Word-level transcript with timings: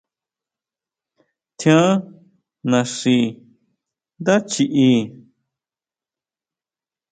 ¿Tjián 1.57 1.91
naxi 2.69 3.17
ndá 4.19 4.35
chiʼí? 4.49 4.89